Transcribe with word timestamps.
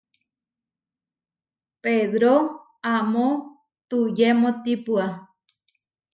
Pedró 1.83 2.39
amó 2.81 3.27
tuyemótipua. 3.87 5.05